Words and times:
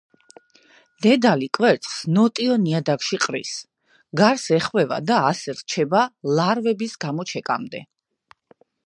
დედალი 1.05 1.49
კვერცხს 1.57 1.99
ნოტიო 2.15 2.55
ნიადაგში 2.63 3.19
ყრის, 3.25 3.51
გარს 4.23 4.47
ეხვევა 4.59 4.99
და 5.11 5.21
ასე 5.29 5.55
რჩება 5.61 6.03
ლარვების 6.41 6.97
გამოჩეკამდე. 7.07 7.85